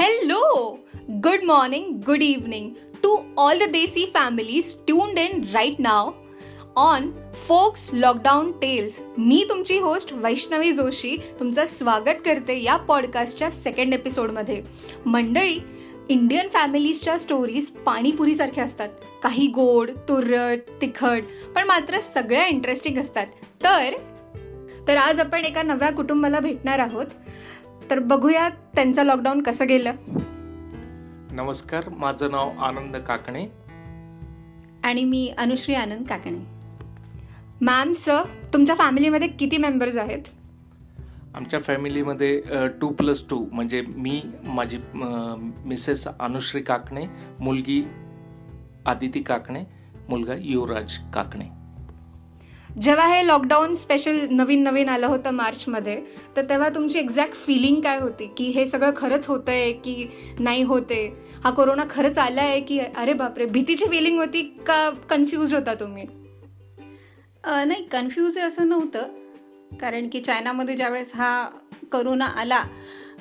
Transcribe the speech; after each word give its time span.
Hello! 0.00 0.78
Good 1.22 1.42
morning, 1.42 1.86
good 2.06 2.22
evening 2.22 2.66
to 3.02 3.08
all 3.36 3.58
the 3.58 3.66
Desi 3.66 4.02
families 4.12 4.74
tuned 4.88 5.18
in 5.18 5.32
right 5.54 5.80
now 5.86 6.10
on 6.76 7.10
folks 7.34 7.90
lockdown 7.92 8.52
tales 8.52 9.00
मी 9.18 9.46
तुमची 9.48 9.78
host 9.78 10.12
Vaishnavi 10.12 10.72
Joshi 10.72 11.16
तुमचं 11.40 11.66
स्वागत 11.66 12.20
करते 12.24 12.62
या 12.62 12.76
पॉडकास्टच्या 12.76 13.50
second 13.50 13.94
एपिसोडमध्ये 13.94 14.62
मंडळी 15.06 15.60
इंडियन 16.08 16.48
फॅमिलीजच्या 16.48 17.18
स्टोरीज 17.18 17.70
पाणीपुरीसारख्या 17.70 18.64
असतात. 18.64 18.88
काही 19.22 19.46
गोड 19.46 19.90
तुरट 19.90 20.58
तिखट 20.80 21.22
पण 21.54 21.64
मात्र 21.64 22.00
सगळ्या 22.00 22.46
इंटरेस्टिंग 22.46 22.98
असतात. 22.98 23.26
तर 23.64 23.94
तर 24.88 24.96
आज 24.96 25.20
आपण 25.20 25.44
एका 25.44 25.62
नव्या 25.62 25.92
कुटुंबाला 25.92 26.40
भेटणार 26.40 26.78
आहोत. 26.78 27.06
तर 27.90 27.98
बघूया 27.98 28.48
त्यांचं 28.48 29.02
लॉकडाऊन 29.02 29.42
कसं 29.42 29.66
गेलं. 29.66 29.92
नमस्कार 31.32 31.88
माझं 31.88 32.30
नाव 32.30 32.50
आनंद 32.58 32.96
काकणे. 32.96 33.46
आणि 34.84 35.04
मी 35.04 35.34
अनुश्री 35.38 35.74
आनंद 35.74 36.06
काकणे. 36.06 36.38
मॅम 37.60 37.92
सर 37.92 38.22
तुमच्या 38.52 38.76
फॅमिलीमध्ये 38.76 39.28
किती 39.28 39.56
मेंबर्स 39.56 39.96
आहेत? 39.96 40.22
आमच्या 41.34 41.60
फॅमिलीमध्ये 41.60 42.40
टू 42.80 42.88
प्लस 42.88 43.24
टू 43.30 43.44
म्हणजे 43.52 43.82
मी 43.88 44.22
माझी 44.44 44.78
मिसेस 44.94 46.08
अनुश्री 46.20 46.62
काकणे 46.62 47.04
मुलगी 47.40 47.82
आदिती 48.86 49.22
काकणे 49.22 49.64
मुलगा 50.08 50.34
युवराज 50.38 50.96
काकणे. 51.14 51.57
जेव्हा 52.82 53.06
हे 53.06 53.26
लॉकडाऊन 53.26 53.74
स्पेशल 53.74 54.18
नवीन 54.30 54.62
नवीन 54.62 54.88
आलं 54.88 55.06
होतं 55.06 55.30
मार्चमध्ये 55.30 56.00
तर 56.36 56.44
तेव्हा 56.48 56.68
तुमची 56.68 56.98
एक्झॅक्ट 56.98 57.34
फिलिंग 57.36 57.80
काय 57.80 57.98
होती? 58.00 58.26
की 58.36 58.44
हे 58.50 58.66
सगळं 58.66 58.90
खरंच 58.96 59.26
होतं 59.26 59.52
आहे 59.52 59.72
की 59.72 60.06
नाही 60.38 60.62
होते 60.62 61.06
हा 61.44 61.50
कोरोना 61.50 61.84
खरंच 61.90 62.18
आला 62.18 62.42
आहे 62.42 62.60
की 62.60 62.78
अरे 62.78 63.12
बापरे 63.12 63.46
भीतीची 63.46 63.86
फिलिंग 63.86 64.18
होती 64.18 64.42
का 64.66 64.88
कन्फ्युज 65.10 65.54
होता 65.54 65.74
तुम्ही? 65.74 66.04
नाही 67.44 67.82
कन्फ्यूज 67.82 68.38
असं 68.38 68.68
नव्हतं. 68.68 69.06
कारण 69.80 70.08
की 70.08 70.20
चायनामध्ये 70.20 70.74
ज्यावेळेस 70.76 71.12
हा 71.14 71.48
करोना 71.92 72.26
आला 72.36 72.62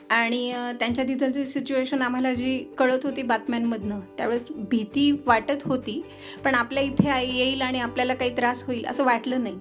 आणि 0.09 0.53
त्यांच्या 0.80 1.03
तिथलची 1.08 1.45
सिच्युएशन 1.45 2.02
आम्हाला 2.02 2.33
जी 2.33 2.58
कळत 2.77 3.05
होती 3.05 3.22
बातम्यांमधनं 3.22 4.00
त्यावेळेस 4.17 4.47
भीती 4.72 5.11
वाटत 5.25 5.64
होती 5.66 6.02
पण 6.44 6.55
आपल्या 6.55 6.83
इथे 6.83 7.09
येईल 7.25 7.61
आणि 7.61 7.80
आपल्याला 7.80 8.14
काही 8.14 8.36
त्रास 8.38 8.64
होईल 8.67 8.86
असं 8.86 9.03
वाटलं 9.03 9.44
नाही. 9.44 9.58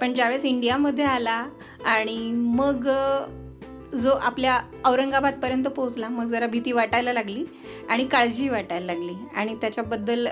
पण 0.00 0.14
ज्यावेळेस 0.14 0.44
इंडियामध्ये 0.44 1.04
आला 1.04 1.44
आणि 1.86 2.16
मग 2.32 2.88
जो 3.96 4.10
आपल्या 4.12 4.60
औरंगाबादपर्यंत 4.84 5.64
पोहोचला 5.66 6.08
मग 6.08 6.24
जरा 6.24 6.46
भीती 6.46 6.72
वाटायला 6.72 7.12
लागली 7.12 7.44
आणि 7.88 8.04
काळजी 8.04 8.48
वाटायला 8.48 8.86
लागली. 8.86 9.14
आणि 9.36 9.54
त्याच्याबद्दल 9.54 10.28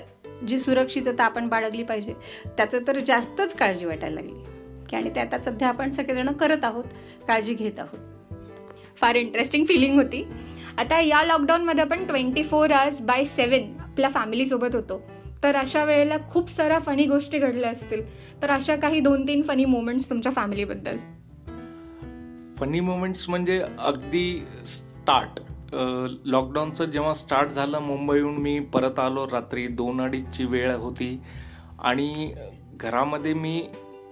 जी 0.49 0.59
सुरक्षितता 0.59 1.25
आपण 1.25 1.49
बाळगली 1.49 1.83
पाहिजे 1.83 2.15
त्याचं 2.47 2.87
तर 2.89 2.99
जास्तच 2.99 3.55
काळजी 3.55 3.87
वाटायला 3.87 4.21
लागली. 4.21 4.45
की 4.91 4.97
आणि 4.97 5.11
ते 5.15 5.21
आता 5.21 5.39
सध्या 5.43 5.69
आपण 5.69 5.91
सगळेजण 5.91 6.33
करत 6.33 6.65
आहोत 6.65 6.85
काळजी 7.29 7.55
घेत 7.55 7.79
आहोत. 7.79 8.18
फार 9.01 9.15
इंटरेस्टिंग 9.15 9.65
फिलिंग 9.65 9.97
होती. 9.97 10.27
आता 10.79 11.01
या 11.01 11.23
लॉकडाऊनमध्ये 11.23 11.85
आपण 11.85 12.07
twenty 12.07 12.43
four 12.43 12.71
hours 12.71 13.01
by 13.01 13.25
seven 13.25 13.79
आपल्या 13.81 14.11
फॅमिलीसोबत 14.11 14.75
होतो. 14.75 15.01
तर 15.43 15.57
अशा 15.57 15.85
वेळेला 15.85 16.17
खूप 16.31 16.51
साऱ्या 16.51 16.79
फनी 16.79 17.05
गोष्टी 17.05 17.39
घडल्या 17.39 17.71
असतील. 17.71 18.03
तर 18.43 18.51
अशा 18.51 18.77
काही 18.77 19.01
दोन 19.01 19.27
तीन 19.29 19.43
फनी 19.43 19.65
मोमेंट्स 19.65 20.09
तुमच्या 20.11 20.33
फॅमिलीबद्दल 20.33 20.97
फनी 22.59 22.81
मोमेंट्स 22.81 23.29
म्हणजे 23.29 23.63
अगदी 23.79 24.43
स्टार्ट 24.67 25.41
लॉकडाऊनचं 26.25 26.85
जेव्हा 26.85 27.13
स्टार्ट 27.15 27.51
झालं 27.51 27.81
मुंबईहून 27.81 28.37
मी 28.37 28.59
परत 28.75 28.99
आलो. 28.99 29.27
रात्री 29.27 29.67
दोन 29.67 30.01
अडीचची 30.01 30.45
वेळ 30.45 30.73
होती. 30.73 31.21
आणि 31.79 32.33
घरामध्ये 32.81 33.35
मी 33.35 33.63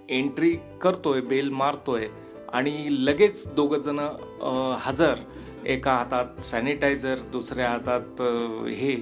एंट्री 0.08 0.56
करतोय 0.82 1.20
बेल 1.20 1.48
मारतोय. 1.48 2.06
आणि 2.52 2.86
लगेच 2.90 3.46
दोघं 3.52 3.78
जण 3.78 3.98
हजर. 4.80 5.14
एका 5.66 5.92
हातात 5.92 6.44
सॅनिटायझर 6.44 7.18
दुसऱ्या 7.32 7.68
हातात 7.68 8.20
हे 8.68 8.96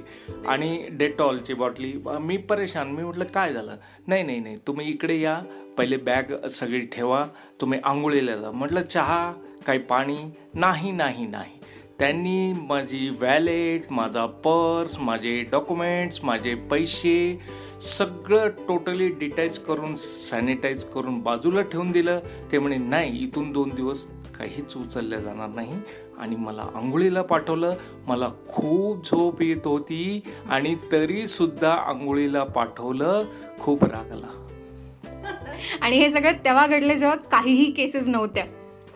आणि 0.46 0.88
डेटॉलची 0.90 1.54
बॉटली 1.54 1.92
मी 2.06 2.36
परेशान. 2.36 2.88
मी 2.88 3.02
म्हटलं 3.02 3.24
काय 3.24 3.52
झालं? 3.52 3.76
नाही 4.06 4.22
नाही 4.22 4.40
नाही. 4.40 4.56
तुम्ही 4.66 4.86
इकडे 4.88 5.20
या. 5.20 5.40
पहिले 5.78 5.96
बॅग 5.96 6.46
सगळी 6.50 6.80
ठेवा. 6.80 7.26
तुम्ही 7.60 7.78
आंघोळीला 7.84 8.36
जा. 8.36 8.50
म्हटलं 8.50 8.82
चहा 8.82 9.32
काही 9.66 9.78
पाणी? 9.78 10.16
नाही 10.54 10.90
नाही 10.90 11.26
नाही. 11.26 11.53
त्यांनी 11.98 12.52
माझी 12.68 13.08
वॅलेट 13.20 13.90
माझा 13.92 14.24
पर्स 14.26 14.98
माझे 14.98 15.42
डॉक्युमेंट्स 15.42 16.22
माझे 16.24 16.54
पैसे 16.70 17.40
सगळं 17.82 18.48
टोटली 18.68 19.08
डिटॅच 19.08 19.58
करून 19.58 19.94
सॅनिटाईज 19.96 20.84
करून 20.84 21.20
बाजूला 21.20 21.62
ठेवून 21.62 21.92
दिलं. 21.92 22.20
ते 22.52 22.58
म्हणे 22.58 22.76
नाही 22.76 23.24
इथून 23.24 23.52
दोन 23.52 23.70
दिवस 23.74 24.06
काहीच 24.38 24.76
उचलल्या 24.76 25.18
जाणार 25.18 25.48
नाही. 25.48 25.78
आणि 26.18 26.36
मला 26.36 26.62
आंघोळीला 26.74 27.22
पाठवलं. 27.22 27.74
मला 28.06 28.28
खूप 28.48 29.06
झोप 29.06 29.42
येत 29.42 29.66
होती 29.66 30.20
आणि 30.50 30.74
तरीसुद्धा 30.92 31.72
आंघोळीला 31.72 32.44
पाठवलं. 32.44 33.24
खूप 33.58 33.84
रागला 33.84 34.32
आणि 35.80 35.98
हे 35.98 36.10
सगळं 36.10 36.44
तेव्हा 36.44 36.66
घडले 36.66 36.96
जेव्हा 36.96 37.16
काहीही 37.30 37.70
केसेस 37.72 38.08
नव्हत्या. 38.08 38.44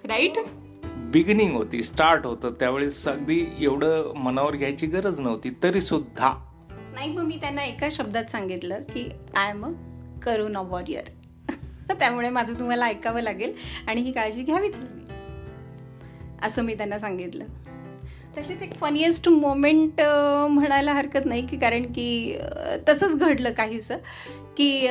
राईट 0.04 0.38
बिगिनिंग 1.12 1.54
होती 1.56 1.82
स्टार्ट 1.82 2.26
होतं 2.26 2.50
त्यावेळेस 2.50 3.06
अगदी 3.08 3.38
एवढं 3.60 4.12
मनावर 4.16 4.56
घ्यायची 4.56 4.86
गरज 4.86 5.20
नव्हती 5.20 5.50
तरी 5.62 5.80
सुद्धा. 5.80 6.32
नाही 6.94 7.10
मग 7.12 7.22
मी 7.22 7.36
त्यांना 7.36 7.64
एका 7.64 7.88
शब्दात 7.92 8.24
सांगितलं 8.24 8.82
की 8.82 9.08
I 9.36 9.50
am 9.50 9.64
a 9.64 9.68
corona 10.22 10.60
warrior 10.60 11.08
त्यामुळे 11.94 12.30
माझं 12.30 12.58
तुम्हाला 12.58 12.86
ऐकावं 12.86 13.20
लागेल 13.20 13.52
आणि 13.86 14.00
ही 14.00 14.12
काळजी 14.12 14.42
घ्यावीच 14.42 14.78
लागेल 14.78 15.06
असं 16.42 16.62
मी 16.62 16.74
त्यांना 16.74 16.98
सांगितलं. 16.98 17.44
तसेच 18.38 18.62
एक 18.62 18.74
फनिएस्ट 18.74 19.28
मोमेंट 19.28 20.00
म्हणायला 20.50 20.92
हरकत 20.92 21.24
नाही 21.24 21.46
की 21.46 21.58
कारण 21.58 21.84
की 21.92 22.36
तसंच 22.88 23.16
घडलं 23.16 23.52
काहीसं 23.52 23.96
की 24.56 24.88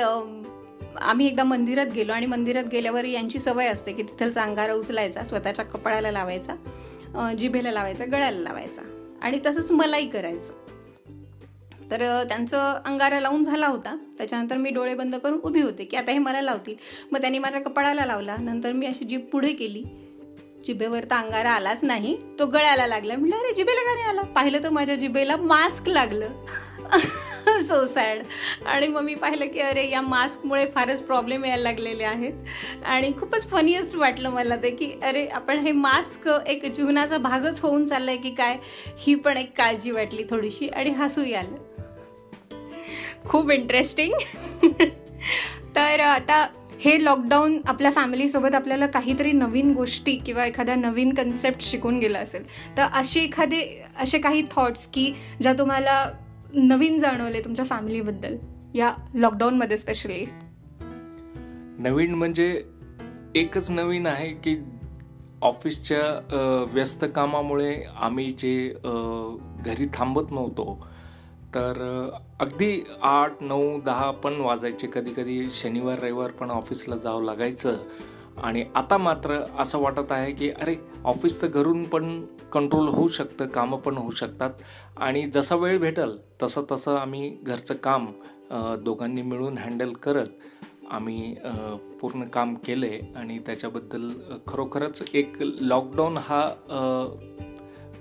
आम्ही 1.02 1.28
एकदा 1.28 1.44
मंदिरात 1.44 1.86
गेलो 1.86 2.12
आणि 2.12 2.26
मंदिरात 2.26 2.64
गेल्यावर 2.72 3.06
यांची 3.06 3.40
सवय 3.40 3.68
असते 3.68 3.94
की 3.94 4.04
तिथलचा 4.04 4.44
अंगारा 4.44 4.74
उचलायचा 4.74 5.24
स्वतःच्या 5.24 5.66
कपाळाला 5.66 6.12
लावायचा 6.12 7.34
जिभेला 7.40 7.72
लावायचा 7.72 8.06
गळ्याला 8.06 8.40
लावायचा 8.40 8.82
आणि 9.22 9.40
तसंच 9.46 9.72
मलाही 9.72 10.10
करायचं. 10.10 10.54
तर 11.92 12.24
त्यांचं 12.24 12.74
अंगारा 12.86 13.20
लावून 13.20 13.44
झाला 13.44 13.68
होता. 13.68 13.98
त्याच्यानंतर 14.18 14.58
मी 14.58 14.70
डोळे 14.70 14.94
बंद 14.94 15.16
करून 15.16 15.40
उभी 15.44 15.62
होते 15.62 15.84
की 15.84 15.98
आता 15.98 16.12
हे 16.12 16.18
मला 16.18 16.42
लावतील. 16.42 16.76
मग 17.12 17.22
त्यांनी 17.22 17.40
माझ्या 17.40 17.62
कपाळाला 17.62 18.06
लावला. 18.06 18.36
नंतर 18.40 18.72
मी 18.72 18.86
अशी 18.86 19.06
जीभ 19.06 19.22
पुढे 19.22 19.54
केली. 19.54 19.84
जिभेवर 20.66 21.04
तर 21.04 21.16
अंगारा 21.16 21.52
आलाच 21.52 21.84
नाही 21.84 22.18
तो 22.40 22.46
गळ्याला 22.46 22.88
लागला. 22.88 23.16
म्हटलं 23.16 23.36
अरे 23.36 23.54
जिभेला 23.54 23.82
का 23.82 23.94
नाही 23.96 24.08
आला? 24.08 24.22
पाहिलं 24.22 24.64
तर 24.64 24.70
माझ्या 24.70 24.96
जिभेला 24.96 25.38
मास्क 25.38 25.90
लागलं. 25.90 26.28
सो 27.62 27.86
सॅड 27.86 28.24
आणि 28.66 28.88
मग 28.88 29.02
मी 29.02 29.16
पाहिलं 29.16 29.46
की 29.46 29.60
अरे 29.60 29.90
या 29.90 30.02
मास्कमुळे 30.02 30.66
फारच 30.76 31.02
प्रॉब्लेम 31.02 31.46
यायला 31.46 31.64
लागलेले 31.64 32.04
आहेत. 32.04 32.34
आणि 32.86 33.12
खूपच 33.20 33.50
फनीएस्ट 33.50 33.96
वाटलं 33.96 34.30
मला 34.30 34.56
ते 34.56 34.70
की 34.70 34.92
अरे 35.04 35.26
आपण 35.28 35.58
हे 35.58 35.72
मास्क 35.72 36.30
एक 36.48 36.66
जीवनाचा 36.66 37.18
भागच 37.18 37.62
होऊन 37.62 37.86
चाललाय 37.86 38.18
की 38.18 38.32
काय? 38.32 38.58
ही 38.98 39.16
पण 39.16 39.38
एक 39.38 39.58
काळजी 39.58 39.92
वाटली 39.92 40.24
थोडीशी 40.30 40.68
आणि 40.68 40.90
हसूही 40.90 41.34
आलं. 41.34 41.56
खूप 43.26 43.52
इंटरेस्टिंग 43.52 44.14
तर 45.76 46.00
आता 46.00 46.48
हे 46.80 47.04
लॉकडाऊन 47.06 47.58
आपल्या 47.66 47.92
फॅमिलीसोबत 47.92 48.56
आपल्याला 48.56 48.88
काहीतरी 48.88 49.32
नवीन 49.32 49.74
गोष्टी 49.74 50.16
किंवा 50.16 50.46
एखाद्या 50.46 50.76
नवीन 50.76 51.14
कन्सेप्ट 51.14 51.62
शिकून 51.62 52.00
गेला 52.00 52.20
असेल 52.20 52.44
तर 52.78 52.82
अशी 52.94 53.20
एखादे 53.20 53.62
असे 54.00 54.20
काही 54.20 54.44
थॉट्स 54.52 54.88
की 54.88 55.12
ज्या 55.42 55.54
तुम्हाला 55.54 56.04
नवीन 56.54 57.00
जाणवले 57.00 57.42
तुमच्या 57.42 57.66
फॅमिलीबद्दल 57.66 58.36
या 58.74 58.94
लॉकडाऊनमध्ये 59.14 59.78
स्पेशली 59.78 60.26
नवीन 61.80 62.14
म्हणजे 62.14 62.64
एकच 63.36 63.72
नवीन 63.72 64.08
आहे 64.08 64.30
की 64.30 64.56
ऑफिसच्या 65.42 66.66
व्यस्त 66.74 67.06
कामामुळे 67.16 67.76
आम्ही 67.98 68.32
जे 68.32 68.74
घरी 69.66 69.88
थांबत 69.94 70.32
नव्हतो 70.32 70.88
तर 71.56 72.10
अगदी 72.40 72.84
आठ 73.02 73.42
नऊ 73.42 73.80
दहा 73.82 74.10
पण 74.24 74.34
वाजायचे. 74.42 74.88
कधी 74.94 75.12
कधी 75.14 75.50
शनिवार 75.52 76.00
रविवार 76.00 76.32
पण 76.32 76.50
ऑफिसला 76.52 76.96
जावं 77.04 77.24
लागायचं. 77.26 77.78
आणि 78.38 78.64
आता 78.76 78.98
मात्र 78.98 79.40
असं 79.60 79.80
वाटत 79.82 80.12
आहे 80.12 80.32
की 80.32 80.50
अरे 80.52 80.76
ऑफिस 81.06 81.42
तर 81.42 81.48
घरून 81.48 81.84
पण 81.84 82.20
कंट्रोल 82.54 82.88
होऊ 82.88 83.08
शकतं 83.08 83.48
कामं 83.48 83.78
पण 83.78 83.98
होऊ 83.98 84.12
शकतात. 84.12 84.52
आणि 84.98 85.26
जसा 85.34 85.56
वेळ 85.56 85.80
भेटल 85.80 86.16
तसं 86.44 86.64
तसं 86.72 86.98
आम्ही 86.98 87.30
घरचं 87.44 87.76
काम 87.84 88.06
दोघांनी 88.84 89.22
मिळून 89.22 89.58
हँडल 89.58 89.94
करत 89.94 90.28
आम्ही 90.92 91.36
पूर्ण 92.02 92.24
काम 92.34 92.54
केले. 92.66 93.00
आणि 93.16 93.40
त्याच्याबद्दल 93.46 94.10
खरोखरच 94.48 95.04
एक 95.14 95.42
लॉकडाऊन 95.42 96.18
हा 96.18 96.48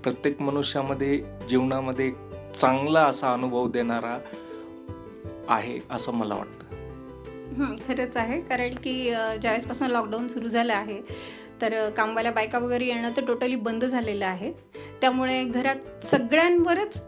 प्रत्येक 0.03 0.41
मनुष्यामध्ये 0.41 1.17
जीवनामध्ये 1.49 2.11
चांगला 2.57 3.03
असा 3.05 3.33
अनुभव 3.33 3.67
देणारा 3.71 4.17
आहे 5.49 5.79
असं 5.91 6.13
मला 6.13 6.35
वाटतं. 6.35 7.75
खरंच 7.87 8.17
आहे. 8.17 8.39
कारण 8.41 8.73
की 8.73 8.93
ज्यावेळेसपासून 9.41 9.87
लॉकडाऊन 9.87 10.27
सुरू 10.27 10.47
झालं 10.47 10.73
आहे 10.73 11.01
तर 11.61 11.89
कामवाल्या 11.89 12.31
बायका 12.31 12.59
वगैरे 12.59 12.85
येणं 12.85 13.11
तर 13.17 13.25
टोटली 13.25 13.55
बंद 13.57 13.85
झालेलं 13.85 14.25
आहे. 14.25 14.51
त्यामुळे 15.01 15.43
घरात 15.43 16.05
सगळ्यांवरच 16.05 17.03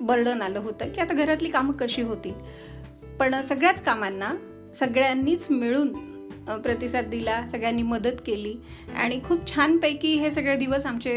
बर्डन 0.00 0.42
आलं 0.42 0.58
होतं 0.58 0.90
की 0.90 1.00
आता 1.00 1.14
घरातली 1.14 1.48
कामं 1.50 1.72
कशी 1.72 2.02
होतील. 2.02 2.34
पण 3.20 3.40
सगळ्याच 3.42 3.82
कामांना 3.84 4.32
सगळ्यांनीच 4.74 5.46
मिळून 5.50 5.92
प्रतिसाद 6.62 7.04
दिला 7.04 7.40
सगळ्यांनी 7.46 7.82
मदत 7.82 8.20
केली. 8.26 8.54
आणि 8.96 9.20
खूप 9.24 9.46
छानपैकी 9.46 10.14
हे 10.14 10.30
सगळे 10.30 10.56
दिवस 10.56 10.86
आमचे 10.86 11.14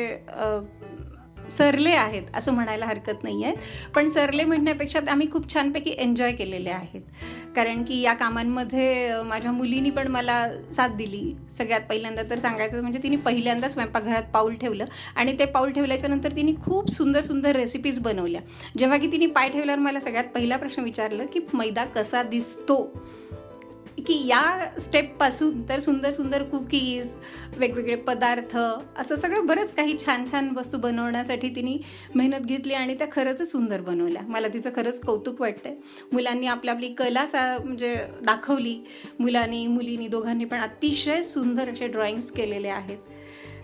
सरले 1.57 1.91
आहेत 1.91 2.23
असं 2.33 2.53
म्हणायला 2.53 2.85
हरकत 2.85 3.23
नाही 3.23 3.43
आहे 3.43 3.53
पण 3.95 4.09
सरले 4.09 4.43
म्हणण्यापेक्षा 4.43 4.99
आम्ही 5.09 5.31
खूप 5.31 5.53
छानपैकी 5.53 5.95
एन्जॉय 5.97 6.31
केलेले 6.31 6.69
आहेत. 6.69 7.01
कारण 7.55 7.83
की 7.83 7.99
या 8.01 8.13
कामांमध्ये 8.13 9.21
माझ्या 9.23 9.51
मुलीनी 9.51 9.89
पण 9.89 10.07
मला 10.07 10.45
साथ 10.75 10.89
दिली. 10.89 11.33
सगळ्यात 11.57 11.81
पहिल्यांदा 11.89 12.21
तर 12.29 12.39
सांगायचं 12.39 12.81
म्हणजे 12.81 12.99
तिने 13.03 13.15
पहिल्यांदा 13.15 13.69
स्वयंपाकघरात 13.69 14.23
पाऊल 14.33 14.55
ठेवलं 14.55 14.85
आणि 15.15 15.39
ते 15.39 15.45
पाऊल 15.45 15.71
ठेवल्याच्या 15.71 16.09
नंतर 16.09 16.35
तिने 16.35 16.51
खूप 16.65 16.89
सुंदर 16.89 17.21
सुंदर 17.21 17.55
रेसिपीज 17.55 17.99
बनवल्या. 17.99 18.41
जेव्हा 18.77 18.97
की 18.97 19.11
तिने 19.11 19.25
पाय 19.25 19.49
ठेवल्यावर 19.49 19.79
मला 19.79 19.99
सगळ्यात 19.99 20.23
पहिला 20.35 20.57
प्रश्न 20.57 20.83
विचारलं 20.83 21.25
की 21.25 21.39
मैदा 21.53 21.85
कसा 21.85 22.23
दिसतो? 22.23 23.01
की 24.07 24.27
या 24.27 24.69
स्टेपपासून 24.79 25.69
तर 25.69 25.79
सुंदर 25.79 26.11
सुंदर 26.11 26.43
कुकीज 26.43 27.15
वेगवेगळे 27.57 27.95
पदार्थ 27.95 28.57
असं 28.97 29.15
सगळं 29.15 29.45
बरंच 29.45 29.73
काही 29.73 29.97
छान 30.05 30.25
छान 30.31 30.49
वस्तू 30.55 30.77
बनवण्यासाठी 30.77 31.49
तिने 31.49 31.77
मेहनत 32.15 32.45
घेतली 32.45 32.73
आणि 32.73 32.95
त्या 32.95 33.07
खरंच 33.11 33.51
सुंदर 33.51 33.81
बनवल्या. 33.81 34.21
मला 34.27 34.47
तिचं 34.47 34.69
खरंच 34.75 35.01
कौतुक 35.01 35.41
वाटतंय. 35.41 35.75
मुलांनी 36.13 36.47
आपली 36.47 36.71
आपली 36.71 36.93
कला 36.93 37.25
सा 37.25 37.57
म्हणजे 37.63 37.95
दाखवली. 38.21 38.77
मुलांनी 39.19 39.67
मुलींनी 39.67 40.07
दोघांनी 40.07 40.45
पण 40.45 40.59
अतिशय 40.59 41.21
सुंदर 41.21 41.69
असे 41.69 41.87
ड्रॉइंग्स 41.87 42.31
केलेले 42.31 42.67
आहेत. 42.67 42.97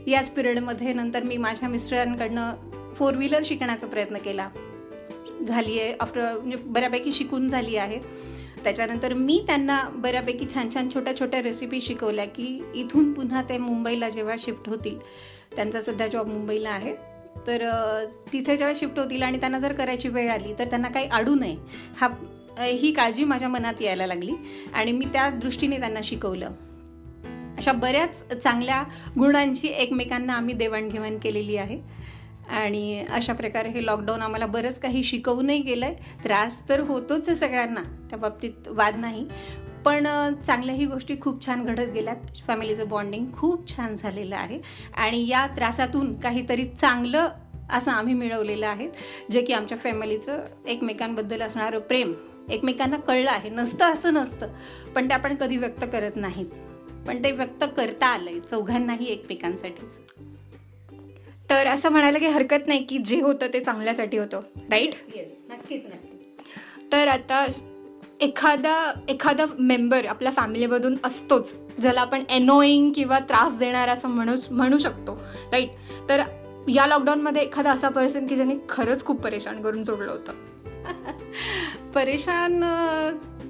याच 0.07 0.29
पिरियडमध्ये 0.29 0.93
नंतर 0.93 1.23
मी 1.23 1.37
माझ्या 1.37 1.69
मिस्टरांकडनं 1.69 2.51
फोर 2.95 3.13
व्हीलर 3.13 3.41
शिकण्याचा 3.45 3.87
प्रयत्न 3.87 4.17
केला. 4.17 4.49
झाली 5.47 5.79
आहे 5.79 5.93
आफ्टर 5.99 6.21
म्हणजे 6.21 6.57
बऱ्यापैकी 6.57 7.11
शिकून 7.11 7.47
झाली 7.47 7.75
आहे. 7.75 7.99
त्याच्यानंतर 8.63 9.13
मी 9.13 9.43
त्यांना 9.47 9.81
बऱ्यापैकी 9.93 10.45
छान 10.53 10.69
छान 10.75 10.89
छोट्या 10.93 11.15
छोट्या 11.19 11.41
रेसिपी 11.41 11.81
शिकवल्या 11.81 12.25
की 12.25 12.63
इथून 12.75 13.13
पुन्हा 13.13 13.41
ते 13.41 13.57
मुंबईला 13.57 14.09
जेव्हा 14.09 14.35
शिफ्ट 14.39 14.69
होतील 14.69 14.97
त्यांचा 15.55 15.81
सध्या 15.81 16.07
जॉब 16.07 16.27
मुंबईला 16.27 16.69
आहे 16.69 16.95
तर 17.47 17.63
तिथे 18.33 18.57
जेव्हा 18.57 18.73
शिफ्ट 18.75 18.99
होतील 18.99 19.23
आणि 19.23 19.39
त्यांना 19.39 19.57
जर 19.57 19.73
करायची 19.73 20.07
वेळ 20.07 20.29
आली 20.29 20.53
तर 20.59 20.65
त्यांना 20.65 20.87
काही 20.87 21.07
अडू 21.07 21.35
नये. 21.35 21.55
हा 21.97 22.07
ही 22.59 22.91
काळजी 22.91 23.23
माझ्या 23.23 23.49
मनात 23.49 23.81
यायला 23.81 24.07
लागली 24.07 24.33
आणि 24.73 24.91
मी 24.91 25.05
त्या 25.05 25.29
दृष्टीने 25.29 25.79
त्यांना 25.79 25.99
शिकवलं. 26.03 26.51
अशा 27.57 27.71
बऱ्याच 27.71 28.37
चांगल्या 28.37 28.83
गुणांची 29.19 29.67
एकमेकांना 29.67 30.33
आम्ही 30.33 30.53
देवाणघेवाण 30.53 31.17
केलेली 31.17 31.57
आहे. 31.57 31.79
आणि 32.49 33.05
अशा 33.09 33.33
प्रकारे 33.33 33.69
हे 33.69 33.85
लॉकडाऊन 33.85 34.21
आम्हाला 34.21 34.45
बरंच 34.45 34.79
काही 34.79 35.03
शिकवूनही 35.03 35.59
गेलं 35.59 35.85
आहे 35.85 36.23
त्रास 36.23 36.69
तर 36.69 36.79
होतोच 36.79 37.29
आहे 37.29 37.37
सगळ्यांना 37.37 37.81
त्या 38.09 38.19
बाबतीत 38.19 38.67
वाद 38.67 38.97
नाही. 38.97 39.25
पण 39.85 40.07
चांगल्याही 40.47 40.85
गोष्टी 40.85 41.15
खूप 41.21 41.45
छान 41.45 41.65
घडत 41.65 41.91
गेल्यात. 41.93 42.37
फॅमिलीचं 42.47 42.87
बॉन्डिंग 42.89 43.25
खूप 43.33 43.75
छान 43.75 43.95
झालेलं 43.95 44.35
आहे. 44.35 44.59
आणि 44.97 45.27
या 45.27 45.45
त्रासातून 45.47 46.19
काहीतरी 46.19 46.65
चांगलं 46.65 47.27
असं 47.69 47.91
आम्ही 47.91 48.13
मिळवलेलं 48.13 48.67
आहे 48.67 48.87
जे 49.31 49.41
की 49.41 49.53
आमच्या 49.53 49.77
फॅमिलीचं 49.77 50.45
एकमेकांबद्दल 50.67 51.41
असणारं 51.41 51.79
प्रेम. 51.79 52.13
एकमेकांना 52.49 52.97
कळलं 52.97 53.31
आहे 53.31 53.49
नसतं 53.49 53.85
असं 53.85 54.13
नसतं 54.13 54.47
पण 54.95 55.09
ते 55.09 55.13
आपण 55.13 55.35
कधी 55.35 55.57
व्यक्त 55.57 55.85
करत 55.91 56.15
नाहीत. 56.15 56.45
पण 57.07 57.23
ते 57.23 57.31
व्यक्त 57.31 57.63
करता 57.77 58.07
आलंय 58.07 58.39
चौघांनाही 58.39 59.05
एकमेकांसाठीच. 59.05 59.99
तर 61.49 61.67
असं 61.67 61.89
म्हणायला 61.89 62.19
काही 62.19 62.31
हरकत 62.31 62.67
नाही 62.67 62.83
की 62.83 62.97
जे 62.97 63.21
होतं 63.21 63.47
ते 63.53 63.59
चांगल्यासाठी 63.59 64.17
होतं 64.17 64.41
राईट 64.71 64.95
नक्कीच 65.49 65.85
नक्कीच. 65.85 66.45
तर 66.91 67.07
आता 67.07 67.45
एखादा 68.21 68.75
एखादा 69.09 69.45
मेंबर 69.59 70.05
आपल्या 70.05 70.31
फॅमिलीमधून 70.31 70.95
असतोच 71.03 71.53
ज्याला 71.81 72.01
आपण 72.01 72.23
एनोईंग 72.29 72.91
किंवा 72.91 73.19
त्रास 73.19 73.57
देणार 73.57 73.89
असं 73.89 74.09
म्हणू 74.09 74.35
म्हणू 74.51 74.77
शकतो 74.77 75.15
राईट 75.51 75.69
तर 76.09 76.21
या 76.69 76.87
लॉकडाऊनमध्ये 76.87 77.41
एखादा 77.41 77.71
असा 77.71 77.89
पर्सन 77.89 78.27
की 78.27 78.35
ज्याने 78.35 78.55
खरंच 78.69 79.03
खूप 79.05 79.21
परेशान 79.21 79.61
करून 79.61 79.83
सोडलं 79.83 80.11
होतं. 80.11 80.33
परेशान 81.93 82.63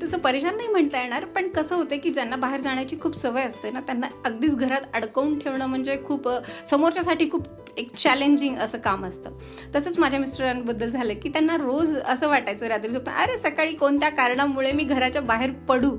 तसं 0.03 0.17
परेशान 0.17 0.55
नाही 0.57 0.67
म्हणता 0.69 1.01
येणार 1.01 1.25
पण 1.25 1.47
कसं 1.47 1.75
होतं 1.75 1.97
की 1.97 2.09
ज्यांना 2.09 2.35
बाहेर 2.35 2.59
जाण्याची 2.59 2.95
खूप 2.99 3.15
सवय 3.15 3.43
असते 3.43 3.71
ना 3.71 3.79
त्यांना 3.79 4.07
अगदीच 4.25 4.55
घरात 4.55 4.81
अडकवून 4.93 5.39
ठेवणं 5.39 5.65
म्हणजे 5.65 5.97
खूप 6.07 6.29
समोरच्यासाठी 6.69 7.29
खूप 7.29 7.47
एक 7.77 7.95
चॅलेंजिंग 7.95 8.57
असं 8.57 8.77
काम 8.77 9.05
असतं. 9.05 9.31
तसंच 9.75 9.97
माझ्या 9.99 10.19
मिस्टरांबद्दल 10.19 10.89
झालं 10.89 11.13
की 11.23 11.29
त्यांना 11.29 11.55
रोज 11.57 11.95
असं 11.97 12.27
वाटायचं 12.29 12.67
रात्री 12.67 12.91
झोप 12.91 13.09
अरे 13.09 13.37
सकाळी 13.37 13.73
कोणत्या 13.75 14.09
कारणामुळे 14.09 14.71
मी 14.71 14.83
घराच्या 14.83 15.21
बाहेर 15.21 15.51
पडू? 15.69 15.91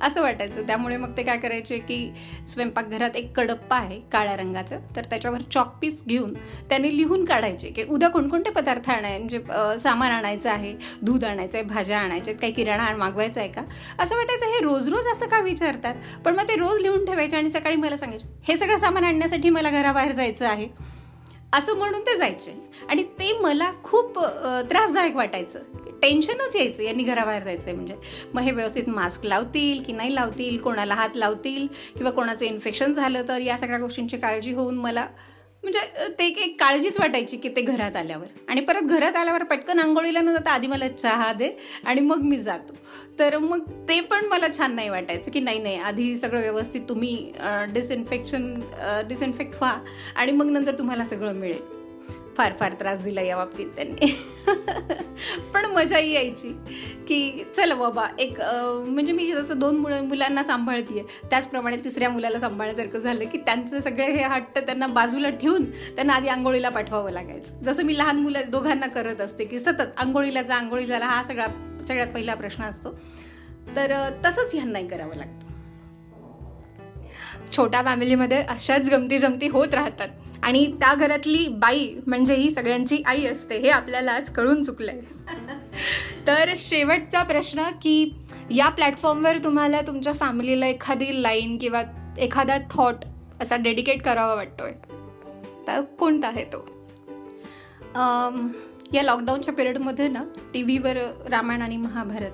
असं 0.00 0.22
वाटायचं. 0.22 0.66
त्यामुळे 0.66 0.96
मग 0.96 1.16
ते 1.16 1.22
काय 1.22 1.36
करायचे 1.38 1.78
की 1.78 1.98
स्वयंपाकघरात 2.48 3.16
एक 3.16 3.32
कडप्पा 3.36 3.76
आहे 3.76 4.00
काळ्या 4.12 4.36
रंगाचं. 4.36 4.78
तर 4.96 5.04
त्याच्यावर 5.10 5.42
चॉकपीस 5.52 6.02
घेऊन 6.06 6.32
त्याने 6.68 6.96
लिहून 6.96 7.24
काढायचे 7.24 7.68
की 7.68 7.84
उद्या 7.84 8.08
कोणकोणते 8.10 8.50
पदार्थ 8.50 8.90
आणाय 8.90 9.18
म्हणजे 9.18 9.40
सामान 9.80 10.10
आणायचं 10.10 10.50
आहे 10.50 10.74
दूध 11.02 11.24
आणायचं 11.24 11.58
आहे 11.58 11.66
भाज्या 11.66 11.98
आणायच्या 11.98 12.32
आहेत 12.32 12.40
काही 12.40 12.52
किराणा 12.52 12.90
मागवायचा 12.96 13.40
आहे 13.40 13.48
का? 13.48 13.62
असं 13.98 14.16
वाटायचं 14.16 14.46
हे 14.46 14.60
रोज 14.62 14.88
रोज 14.88 15.06
असं 15.06 15.28
का 15.28 15.40
विचारतात? 15.40 15.94
पण 16.24 16.36
मग 16.36 16.48
ते 16.48 16.56
रोज 16.56 16.80
लिहून 16.82 17.04
ठेवायचे 17.04 17.36
आणि 17.36 17.50
सकाळी 17.50 17.76
मला 17.76 17.96
सांगायचे 17.96 18.26
हे 18.48 18.56
सगळं 18.56 18.76
सामान 18.78 19.04
आणण्यासाठी 19.04 19.50
मला 19.50 19.70
घराबाहेर 19.70 20.12
जायचं 20.12 20.46
आहे. 20.46 20.68
असं 21.52 21.74
म्हणून 21.74 22.00
ते 22.00 22.16
जायचे. 22.16 22.54
आणि 22.88 23.02
ते 23.02 23.32
मला 23.38 23.70
खूप 23.84 24.18
त्रासदायक 24.70 25.16
वाटायचं. 25.16 25.58
टेन्शनच 26.02 26.56
यायचं. 26.56 26.82
यांनी 26.82 27.02
घराबाहेर 27.02 27.42
जायचंय 27.42 27.72
म्हणजे. 27.72 27.94
मग 28.34 28.42
हे 28.42 28.50
व्यवस्थित 28.50 28.88
मास्क 28.88 29.24
लावतील 29.24 29.82
की 29.82 29.92
नाही 29.92 30.14
लावतील? 30.14 30.58
कोणाला 30.58 30.94
हात 30.94 31.16
लावतील? 31.16 31.66
किंवा 31.96 32.10
कोणाचं 32.10 32.44
इन्फेक्शन 32.44 32.92
झालं 32.92 33.22
तर 33.28 33.40
या 33.40 33.56
सगळ्या 33.58 33.78
गोष्टींची 33.78 34.16
काळजी 34.16 34.52
होऊन 34.52 34.74
मला 34.74 35.06
म्हणजे 35.66 36.08
ते 36.18 36.26
एक 36.26 36.54
काळजीच 36.60 36.98
वाटायची 37.00 37.36
की 37.36 37.48
ते 37.48 37.60
घरात 37.60 37.96
आल्यावर. 37.96 38.26
आणि 38.48 38.60
परत 38.60 38.82
घरात 38.82 39.16
आल्यावर 39.16 39.42
पटकन 39.42 39.78
आंघोळीला 39.80 40.20
न 40.20 40.32
जाता 40.32 40.50
आधी 40.50 40.66
मला 40.66 40.88
चहा 40.88 41.32
दे 41.32 41.50
आणि 41.84 42.00
मग 42.00 42.22
मी 42.22 42.38
जातो. 42.40 42.74
तर 43.18 43.38
मग 43.38 43.62
ते 43.88 44.00
पण 44.00 44.26
मला 44.26 44.46
छान 44.58 44.74
नाही 44.74 44.88
वाटायचं 44.88 45.30
की 45.30 45.40
नाही 45.40 45.58
नाही 45.58 45.76
आधी 45.78 46.16
सगळं 46.16 46.40
व्यवस्थित 46.40 46.82
तुम्ही 46.88 47.14
डिसइन्फेक्शन 47.72 48.52
डिसइन्फेक्ट 49.08 49.54
व्हा 49.54 49.76
आणि 50.16 50.32
मग 50.32 50.50
नंतर 50.50 50.78
तुम्हाला 50.78 51.04
सगळं 51.04 51.34
मिळेल. 51.34 51.75
फार 52.36 52.52
फार 52.60 52.72
त्रास 52.80 53.02
दिला 53.04 53.20
या 53.20 53.36
बाबतीत 53.36 53.66
त्यांनी. 53.76 54.06
पण 55.54 55.66
मजाही 55.66 56.12
यायची 56.12 56.48
की 57.08 57.44
चल 57.56 57.72
बाबा 57.72 58.06
एक 58.18 58.40
म्हणजे 58.40 59.12
मी 59.12 59.30
जसं 59.32 59.58
दोन 59.58 59.76
मुलं 59.76 60.04
मुलांना 60.04 60.42
सांभाळतीये 60.44 61.02
त्याचप्रमाणे 61.30 61.76
तिसऱ्या 61.76 62.10
मुलाला 62.10 62.40
सांभाळण्यासारखं 62.40 62.98
झालं 62.98 63.24
की 63.24 63.38
त्यांचं 63.38 63.80
सगळे 63.80 64.10
हे 64.12 64.22
हट्ट 64.24 64.58
त्यांना 64.58 64.86
बाजूला 64.86 65.30
ठेवून 65.30 65.64
त्यांना 65.64 66.14
आधी 66.14 66.28
आंघोळीला 66.28 66.68
पाठवावं 66.68 67.10
लागायचं. 67.10 67.62
जसं 67.62 67.82
मी 67.82 67.98
लहान 67.98 68.16
मुलं 68.16 68.50
दोघांना 68.50 68.86
करत 68.86 69.20
असते 69.20 69.44
की 69.44 69.58
सतत 69.58 69.98
आंघोळीला 69.98 70.42
जा 70.42 70.54
आंघोळीला 70.54 70.98
हा 70.98 71.22
सगळा 71.22 71.46
सगळ्यात 71.88 72.08
पहिला 72.08 72.34
प्रश्न 72.34 72.64
असतो. 72.64 72.98
तर 73.76 73.92
तसंच 74.24 74.54
ह्यांनाही 74.54 74.88
करावं 74.88 75.16
लागतं. 75.16 75.45
छोट्या 77.52 77.82
फॅमिलीमध्ये 77.82 78.38
अशाच 78.38 78.90
गमती 78.90 79.18
जमती 79.18 79.48
होत 79.48 79.74
राहतात. 79.74 80.08
आणि 80.42 80.72
त्या 80.72 80.94
घरातली 80.94 81.48
बाई 81.48 81.94
म्हणजे 82.06 82.34
ही 82.34 82.50
सगळ्यांची 82.50 83.02
आई 83.06 83.26
असते 83.26 83.58
हे 83.58 83.70
आपल्याला 83.70 84.12
आज 84.12 84.30
कळून 84.30 84.64
चुकलंय. 84.64 85.00
तर 86.26 86.52
शेवटचा 86.56 87.22
प्रश्न 87.22 87.62
की 87.82 88.14
या 88.50 88.68
प्लॅटफॉर्मवर 88.68 89.38
तुम्हाला 89.38 89.80
तुमच्या 89.80 90.12
फॅमिलीला 90.12 90.66
एखादी 90.66 91.22
लाईन 91.22 91.58
किंवा 91.58 91.82
एखादा 92.18 92.58
थॉट 92.70 92.94
असा 93.40 93.56
डेडिकेट 93.56 94.02
करावा 94.02 94.34
वाटतोय? 94.34 94.70
तर 95.66 95.80
कोणता 95.80 96.28
आहे 96.28 96.44
तो? 96.44 96.68
या 98.92 99.02
लॉकडाऊनच्या 99.02 99.54
पिरियडमध्ये 99.54 100.08
ना 100.08 100.24
टी 100.54 100.62
व्हीवर 100.62 100.96
रामायण 101.30 101.62
आणि 101.62 101.76
महाभारत 101.76 102.30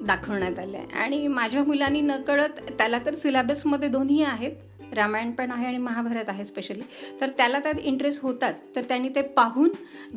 दाखवण्यात 0.00 0.58
आलं 0.58 0.76
आहे. 0.76 0.86
आणि 1.02 1.26
माझ्या 1.28 1.62
मुलांनी 1.64 2.00
नकळत 2.00 2.60
त्याला 2.78 2.98
तर 3.06 3.14
सिलेबसमध्ये 3.14 3.88
दोन्ही 3.88 4.22
आहेत. 4.22 4.52
रामायण 4.94 5.30
पण 5.30 5.50
आहे 5.50 5.66
आणि 5.66 5.78
महाभारत 5.78 6.28
आहे 6.28 6.44
स्पेशली 6.44 6.82
तर 7.20 7.28
त्याला 7.28 7.58
त्यात 7.58 7.74
इंटरेस्ट 7.80 8.22
होताच. 8.22 8.62
तर 8.76 8.82
त्यांनी 8.82 9.08
ते 9.08 9.22
पाहून 9.22 9.68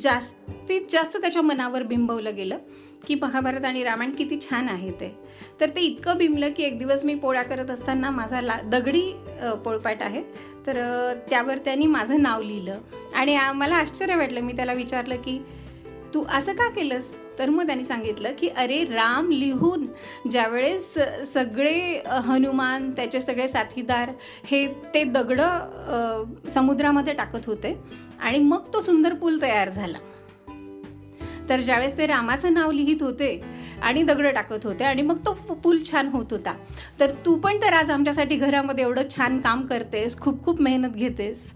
जास्तीत 0.02 0.82
जास्त 0.92 1.18
त्याच्या 1.18 1.42
मनावर 1.42 1.84
बिंबवलं 1.84 2.36
गेलं 2.36 2.58
की 3.08 3.16
महाभारत 3.16 3.66
आणि 3.66 3.84
रामायण 3.84 4.12
किती 4.12 4.40
छान 4.42 4.70
आहे 4.70 4.92
ते. 4.92 5.16
तर 5.62 5.70
ते 5.70 5.82
इतकं 5.82 6.18
बिंबलं 6.18 6.52
की 6.58 6.64
एक 6.64 6.78
दिवस 6.80 7.04
मी 7.06 7.16
पोळ्या 7.16 7.44
करत 7.44 7.70
असताना 7.70 8.10
माझा 8.10 8.42
ला 8.42 8.58
दगडी 8.66 9.02
पोळपाट 9.66 10.02
आहे. 10.02 10.24
तर 10.68 10.82
त्यावर 11.30 11.58
त्यांनी 11.58 11.88
माझं 11.88 12.22
नाव 12.22 12.42
लिहिलं. 12.42 12.80
आणि 13.16 13.38
मला 13.56 13.76
आश्चर्य 13.76 14.16
वाटलं. 14.16 14.42
मी 14.42 14.54
त्याला 14.54 14.74
विचारलं 14.74 15.16
की 15.16 15.40
तू 16.14 16.24
असं 16.30 16.54
का 16.54 16.70
केलंस? 16.70 17.14
तर 17.40 17.50
मग 17.50 17.66
त्यांनी 17.66 17.86
सांगितलं 17.86 18.32
की 18.40 18.48
अरे 18.50 18.84
राम 18.86 19.30
लिहून 19.32 19.86
ज्यावेळेस 20.32 20.94
सगळे 21.28 22.02
हनुमान 22.26 22.92
त्याचे 22.92 23.22
सगळे 23.22 23.48
साथीदार 23.48 24.12
हे 24.46 24.66
ते 24.94 25.04
दगडं 25.04 26.50
समुद्रामध्ये 26.50 27.14
टाकत 27.14 27.48
होते 27.48 27.76
आणि 28.22 28.40
मग 28.40 28.74
तो 28.74 28.82
सुंदर 28.82 29.14
पूल 29.14 29.42
तयार 29.42 29.70
झाला. 29.70 29.98
तर 31.50 31.62
ज्यावेळेस 31.62 31.98
ते 31.98 32.06
रामाचं 32.08 32.54
नाव 32.54 32.72
लिहित 32.72 33.02
होते 33.02 33.40
आणि 33.82 34.04
दगड 34.04 34.28
टाकत 34.28 34.66
होते 34.66 34.84
आणि 34.84 35.02
मग 35.02 35.18
तो 35.26 35.34
पूल 35.64 35.82
छान 35.84 36.08
होत 36.08 36.32
होता. 36.32 36.54
तर 37.00 37.12
तू 37.26 37.36
पण 37.36 37.62
तर 37.62 37.74
आज 37.74 37.92
आमच्यासाठी 37.92 38.36
घरामध्ये 38.36 38.84
एवढं 38.84 39.10
छान 39.10 39.38
काम 39.38 39.66
करतेस 39.68 40.20
खूप 40.20 40.44
खूप 40.46 40.62
मेहनत 40.62 40.96
घेतेस. 40.96 41.50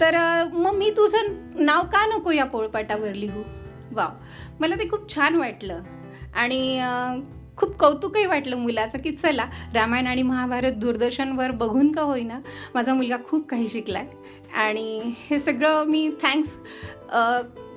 तर 0.00 0.16
मग 0.52 0.74
मी 0.74 0.90
तुझं 0.90 1.34
नाव 1.58 1.82
का 1.82 2.06
नको 2.06 2.32
या 2.32 2.44
पोळपाटावर 2.44 3.12
लिहू? 3.14 3.42
वा 3.94 4.08
मला 4.60 4.74
ते 4.74 4.88
खूप 4.90 5.14
छान 5.14 5.36
वाटलं. 5.36 5.82
आणि 6.34 6.80
खूप 7.56 7.76
कौतुकही 7.78 8.24
वाटलं 8.26 8.56
मुलाचं 8.56 8.98
की 8.98 9.10
चला 9.12 9.44
रामायण 9.74 10.06
आणि 10.06 10.22
महाभारत 10.22 10.72
दूरदर्शनवर 10.72 11.50
बघून 11.50 11.92
का 11.92 12.02
होईना 12.02 12.38
माझा 12.74 12.94
मुलगा 12.94 13.16
खूप 13.28 13.46
काही 13.48 13.68
शिकलाय. 13.68 14.06
आणि 14.56 15.14
हे 15.20 15.38
सगळं 15.38 15.84
मी 15.84 16.08
थँक्स 16.22 16.56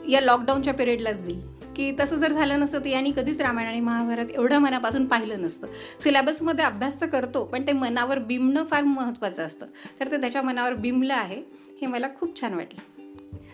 या 0.09 0.21
लॉकडाऊनच्या 0.21 0.73
पिरियडलाच 0.73 1.25
देईल 1.25 1.41
की 1.75 1.91
तसं 1.99 2.19
जर 2.19 2.31
झालं 2.31 2.59
नसतं 2.59 2.79
तर 2.79 2.89
यांनी 2.89 3.11
कधीच 3.15 3.41
रामायण 3.41 3.67
आणि 3.67 3.79
महाभारत 3.79 4.31
एवढं 4.33 4.59
मनापासून 4.59 5.05
पाहिलं 5.05 5.41
नसतं. 5.41 5.67
सिलेबसमध्ये 6.03 6.65
अभ्यास 6.65 6.99
तर 7.01 7.07
करतो 7.07 7.43
पण 7.45 7.67
ते 7.67 7.71
मनावर 7.71 8.19
बिंबणं 8.19 8.63
फार 8.71 8.83
महत्त्वाचं 8.83 9.45
असतं. 9.45 9.65
तर 9.99 10.11
ते 10.11 10.21
त्याच्या 10.21 10.41
मनावर 10.41 10.73
बिंबलं 10.75 11.13
आहे 11.13 11.41
हे 11.81 11.87
मला 11.87 12.07
खूप 12.19 12.39
छान 12.41 12.53
वाटलं. 12.53 12.96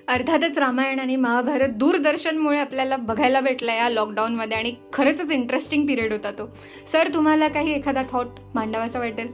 अर्थातच 0.07 0.57
रामायण 0.57 0.99
आणि 0.99 1.15
महाभारत 1.15 1.69
दूरदर्शनमुळे 1.69 2.59
आपल्याला 2.59 2.97
बघायला 2.97 3.39
भेटलं 3.39 3.71
या 3.71 3.89
लॉकडाऊनमध्ये 3.89 4.57
आणि 4.57 4.75
खरंच 4.93 5.31
इंटरेस्टिंग 5.31 5.87
पिरियड 5.87 6.11
होता 6.11 6.31
तो. 6.31 6.47
सर 6.91 7.13
तुम्हाला 7.13 7.47
काही 7.47 7.73
एखादा 7.73 8.03
थॉट 8.11 8.27
मांडावासा 8.55 8.99
वाटेल? 8.99 9.27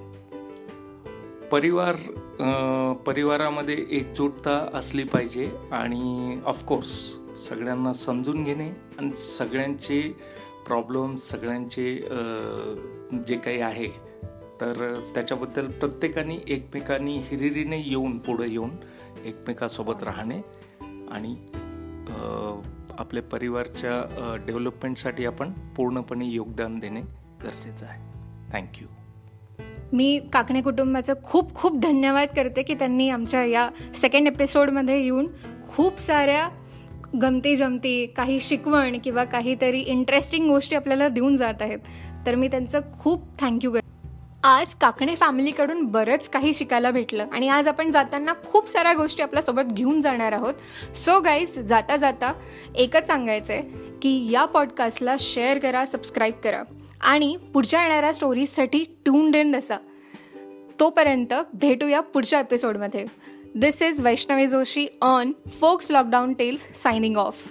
परिवार 1.51 1.95
परिवारामध्ये 3.05 3.85
एकजूटता 3.89 4.69
असली 4.73 5.03
पाहिजे 5.03 5.49
आणि 5.71 6.37
ऑफकोर्स 6.45 6.89
सगळ्यांना 7.49 7.93
समजून 7.93 8.43
घेणे 8.43 8.69
आणि 8.69 9.11
सगळ्यांचे 9.15 10.01
प्रॉब्लेम 10.67 11.15
सगळ्यांचे 11.15 11.95
जे 13.27 13.35
काही 13.35 13.61
आहे 13.61 13.87
तर 14.61 14.93
त्याच्याबद्दल 15.13 15.67
प्रत्येकाने 15.67 16.35
एकमेकांनी 16.47 17.17
हिरिरीने 17.17 17.83
येऊन 17.85 18.17
पुढे 18.17 18.49
येऊन 18.49 18.69
एकमेकासोबत 19.25 20.03
राहणे. 20.03 20.41
आणि 21.11 21.35
आपल्या 22.99 23.23
परिवारच्या 23.23 24.35
डेव्हलपमेंटसाठी 24.45 25.25
आपण 25.25 25.51
पूर्णपणे 25.75 26.25
योगदान 26.25 26.79
देणे 26.79 27.01
गरजेचं 27.43 27.85
आहे. 27.85 28.01
थँक्यू 28.53 28.87
मी 29.93 30.19
काकणे 30.33 30.61
कुटुंबाचं 30.61 31.13
खूप 31.23 31.53
खूप 31.55 31.79
धन्यवाद 31.79 32.27
करते 32.35 32.63
की 32.63 32.73
त्यांनी 32.73 33.09
आमच्या 33.09 33.43
या 33.45 33.69
सेकंड 33.95 34.27
एपिसोडमध्ये 34.27 35.01
येऊन 35.03 35.27
खूप 35.67 35.99
साऱ्या 35.99 36.47
गमती 37.21 37.55
जमती 37.55 38.05
काही 38.07 38.39
शिकवण 38.39 38.97
किंवा 39.03 39.23
काहीतरी 39.23 39.79
इंटरेस्टिंग 39.79 40.47
गोष्टी 40.49 40.75
आपल्याला 40.75 41.07
देऊन 41.07 41.35
जात 41.35 41.61
आहेत. 41.61 41.79
तर 42.25 42.35
मी 42.35 42.47
त्यांचं 42.47 42.79
खूप 42.99 43.23
थँक्यू 43.39 43.71
कर 43.71 43.79
आज 44.43 44.73
काकणे 44.75 45.15
फॅमिलीकडून 45.15 45.83
बरंच 45.83 46.29
काही 46.29 46.53
शिकायला 46.53 46.91
भेटलं. 46.91 47.25
आणि 47.33 47.49
आज 47.49 47.67
आपण 47.67 47.91
जाताना 47.91 48.33
खूप 48.45 48.67
साऱ्या 48.67 48.93
गोष्टी 48.93 49.23
आपल्यासोबत 49.23 49.73
घेऊन 49.73 50.01
जाणार 50.01 50.31
आहोत. 50.31 50.53
सो 50.95 51.19
गाईज 51.19 51.59
जाता 51.59 51.97
जाता 51.97 52.33
एकच 52.75 53.07
सांगायचं 53.07 53.53
आहे 53.53 53.61
की 54.01 54.31
या 54.31 54.45
पॉडकास्टला 54.45 55.15
शेअर 55.19 55.57
करा 55.57 55.85
सबस्क्राईब 55.85 56.33
करा. 56.43 56.63
आणि 57.01 57.37
पुढच्या 57.53 57.81
येणाऱ्या 57.81 58.13
स्टोरीजसाठी 58.13 58.83
ट्यून्ड 59.05 59.35
इन 59.35 59.55
असा 59.55 59.77
तोपर्यंत 60.79 61.33
भेटूया 61.53 61.99
पुढच्या 61.99 62.39
एपिसोडमध्ये 62.39 63.05
this 63.55 63.81
is 63.81 64.05
Vaishnavi 64.05 64.47
Joshi 64.47 64.87
on 65.01 65.31
folks 65.59 65.91
lockdown 65.91 66.33
tales 66.33 66.81
signing 66.83 67.17
off 67.17 67.47